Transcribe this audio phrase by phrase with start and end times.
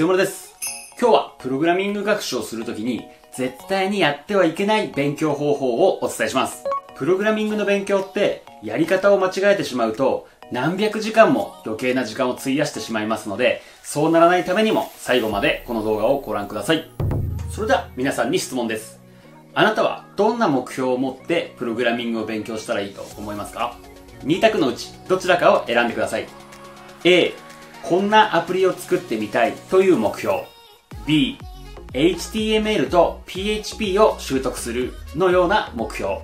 [0.00, 0.54] 強丸です。
[0.98, 6.64] 今日はプログラミング学習をするときに絶対にやってはいけない勉強方法をお伝えします。
[6.96, 16.90] プログラミングの勉強ってやり方を間違えてしまうと何百時間も余計な時間を費やしてしまいますのでそうならないためにも最後までこの動画をご覧ください。
[17.50, 18.98] それでは皆さんに質問です。
[19.52, 23.76] あなたはどんな目標を持ってプログラミングを勉強したらいいと思いますか
[24.24, 26.26] ?2 択のうちどちらかを選んでください。
[27.04, 27.34] A、
[27.82, 30.44] こんなアプリを作ってみたいという目標。
[31.06, 31.38] B、
[31.92, 36.18] HTML と PHP を習得するのような目標。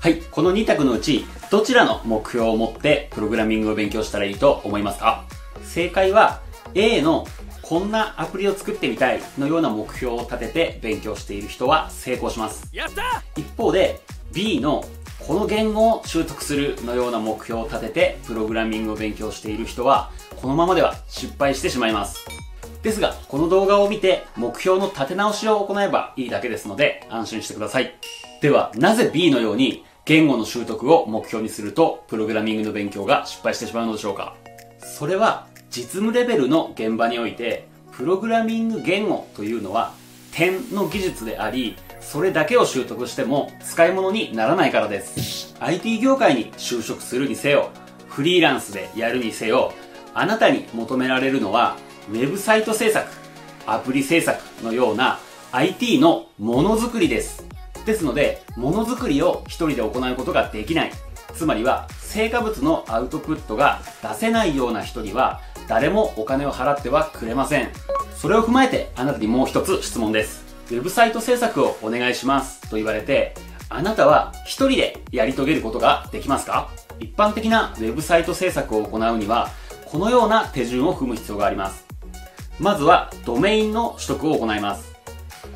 [0.00, 5.24] はい、この2択のうち、どちらの目標を持ってプログラミングを勉強したらいいと思いますか？
[5.64, 6.40] 正解は
[6.74, 7.26] A の
[7.62, 12.70] こんなアプリを作ってみたいのような目標を立てて勉強している人は成功します。
[13.36, 14.00] 一方で
[14.32, 14.84] B の
[15.28, 20.10] この言語を習得するのような目標を立ててプログラミングを勉強している人は
[20.40, 22.26] このままでは失敗してしまいます。
[22.82, 27.94] ですが、この動画を見て目標の立て直しを行えばいいだけですので安心してください。
[28.40, 34.34] では、なぜ B のように言語の習得を目標にするとプログラミングの勉強が失敗してしまうのでしょうか？
[34.80, 39.92] それは実務レベルの現場においてプログラミング言語というのは
[40.32, 41.76] 点の技術であり
[42.10, 45.54] それだけを習得しても使い物にならないからです。
[45.60, 47.68] IT 業界に就職するにせよ
[48.08, 49.74] フリーランスでやるにせよ
[50.14, 51.76] あなたに求められるのは
[52.08, 53.06] ウェブサイト制作
[53.66, 55.18] アプリ制作のような
[55.52, 57.46] IT のものづくりです。
[57.84, 60.92] ですのでものづくりを一人で行うことができない。
[61.34, 67.68] つまりは成果物のアウトプットが出せないような人には誰もお金を払ってはくれません。
[68.16, 70.47] それを踏まえてあなたにもう一つ質問です。
[70.70, 73.34] ウェブサイト制作をお願いしますと言われて
[73.70, 76.68] あなたは一人でやり遂げることができますか？
[77.00, 79.50] 一般的なウェブサイト制作を行うには
[79.86, 81.86] このような手順を踏む必要があります。
[82.58, 84.94] まずはドメインの取得を行います。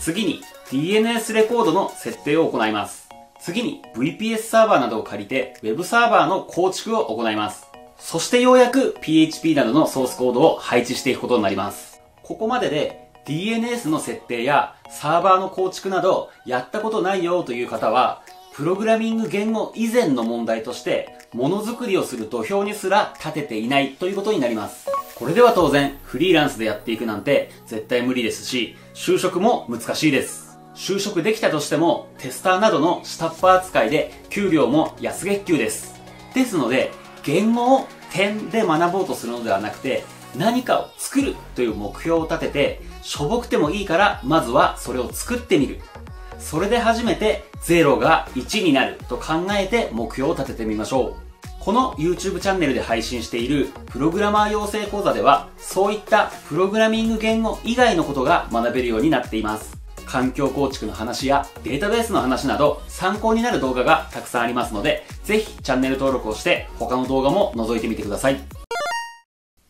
[0.00, 0.40] 次に
[0.70, 3.08] DNS レコードの設定を行います。
[3.40, 7.66] 次に VPS サーバーなどを借りて Web サーバーの構築を行います。
[7.98, 12.00] そしてようやく PHP などのソースコードを配置していくことになります。
[12.22, 18.22] ここまでで DNS の設定やサーバーの構築などやったことないよという方は、
[18.54, 24.88] プログラミング言語以前の問題として、ものづくりをする土俵にすら立てていないということになります。
[25.16, 30.58] これでは当然、フリーランスでやっていくなんて絶対無理ですし、就職も難しいです。
[30.74, 36.00] 就職できたとしても、テスターなどの下っ端扱いで給料も安月給です。
[36.32, 36.92] ですので、
[37.24, 40.04] 言語を点で学ぼうとするのではなくて、
[40.36, 45.80] 何かを作るという目標を立てて、しょぼくてもいいから、まずはそれを作ってみる。
[46.40, 51.14] それで初めて0が1になると考えて目標を立ててみましょう。
[51.60, 59.76] この YouTube チャンネルで配信しているプログラマー養成講座では、そういったプログラミング言語以外のことが学べるようになっています。
[60.04, 68.55] 環境構築の話やデータベースの話など参考になる動画がたくさんありますので、ぜひチャンネル登録をして他の動画も覗いてみてください。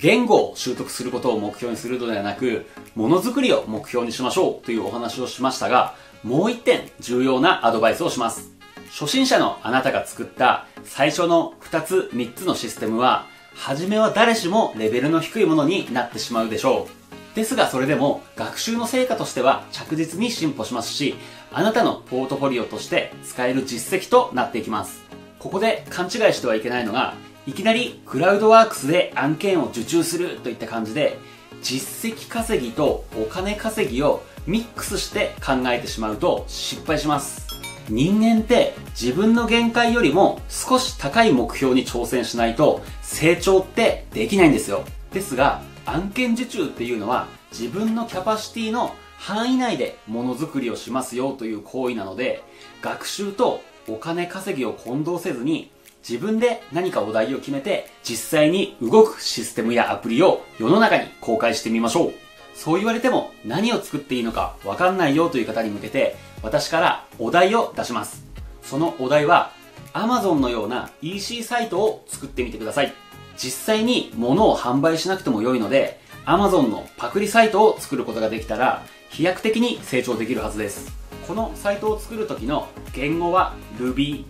[0.00, 8.50] 言語を習得することを目標にするのではなく、ものづくりを目標にしましょうというお話をしましたが、もう一点重要なアドバイスをします。
[8.90, 16.88] 初心者のあなたが作った最初の2つ3つのシステムは、初めは誰しもレベルの低いものになってしまうでしょ
[17.34, 17.36] う。
[17.36, 21.14] ですがそれでも学習の成果としては着実に進歩しますし、
[21.52, 25.02] あなたのポートフォリオとして使える実績となっていきます。
[25.38, 27.14] ここで勘違いしてはいけないのが、
[27.46, 31.18] いきなりクラウドワークスで案件を受注するといった感じで、
[31.62, 37.48] 実績稼ぎとお金稼ぎをミックスして考えてしまうと失敗します。
[37.88, 44.84] 人間って自分の限界よりも少し高い目標に挑戦しないと成長ってできないんですよ。
[45.12, 52.42] ですが、案件受注っていうのは自分のキャパシティの範囲内でものづくりをしますよという行為なので
[52.80, 55.70] 学習とお金稼ぎを混同せずに
[56.06, 62.12] 自分で何かお題を決めて実際に動くシステムやアプリを世の中に公開してみましょう。
[62.54, 68.24] そう言われても何を作っていいのかわかんないよという方に向けて私からお題を出します。
[68.62, 69.52] そのお題は
[69.92, 72.92] Amazon のような EC サイトを作ってみてください。
[73.36, 80.92] 実際に物を販売しなくても良いので Amazon のパクリサイトを作ることができたら飛躍的に成長できるはずです。
[81.26, 84.24] このサイトを作る時の言語は Ruby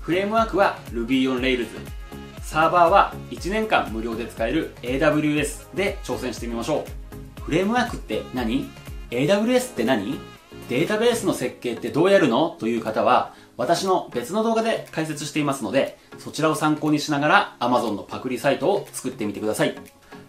[0.00, 1.66] フレームワークは Ruby on Rails
[2.42, 6.84] サーバーは1年間無料で使える AWS で挑戦してみましょ
[7.38, 7.42] う。
[7.42, 8.68] フレームワークって何
[9.10, 10.18] ?AWS って何？
[10.68, 12.56] データベースの設計ってどうやるの？
[12.58, 19.74] という方は私の別の動画で解説していますのでそちらを参考にしながら Amazon のパクリサイトを作ってみてください。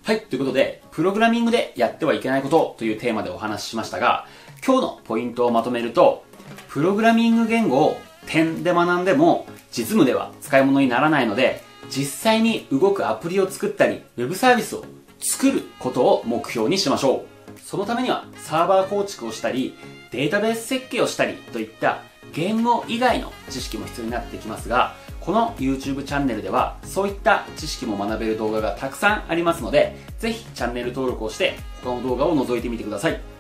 [0.04, 4.26] はい、ということで、プログラミングでやってはいけないことというテーマでお話ししましたが、
[4.66, 6.24] 今日のポイントをまとめると、
[6.70, 7.98] プログラミング言語を
[8.28, 14.86] 点で学んでも実務では使い物にならないので、実際に動くアプリを作ったり、ウェブサービスを
[15.20, 17.60] 作ることを目標にしましょう。
[17.60, 19.76] そのためにはサーバー構築をしたり、
[20.12, 22.00] データベース設計をしたりといった
[22.34, 33.31] 言語以外の知識も必要になってきますが、この YouTube チャンネルではそういった知識も学べる動画がたくさんありますので、ぜひチャンネル登録をして他の動画を覗いてみてください。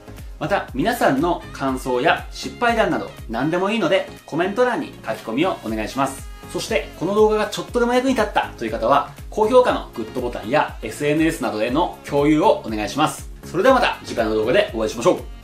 [0.41, 6.27] また皆さんの感想や失敗談など何でもいいのでコメント欄に書き込みをお願いします。
[6.51, 13.29] そしてこの動画がちょっとでも役に立ったという方は高評価のグッドボタンや SNS などへの共有をお願いします。
[13.45, 15.40] それではまた次回の動画でお会いしましょう。